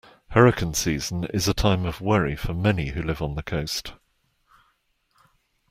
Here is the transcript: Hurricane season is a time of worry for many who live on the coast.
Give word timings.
Hurricane 0.31 0.73
season 0.73 1.25
is 1.25 1.47
a 1.47 1.53
time 1.53 1.85
of 1.85 2.01
worry 2.01 2.35
for 2.35 2.55
many 2.55 2.87
who 2.89 3.03
live 3.03 3.21
on 3.21 3.35
the 3.35 3.43
coast. 3.43 3.93